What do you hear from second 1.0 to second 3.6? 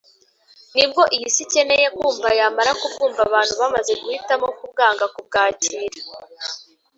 iy‟isi ikeneye kumva yamara kubwumva abantu